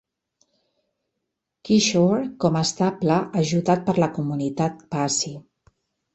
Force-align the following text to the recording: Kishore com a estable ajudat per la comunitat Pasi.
Kishore 1.69 2.21
com 2.45 2.57
a 2.61 2.65
estable 2.69 3.19
ajudat 3.43 3.85
per 3.91 3.97
la 4.07 4.09
comunitat 4.19 4.83
Pasi. 4.97 5.37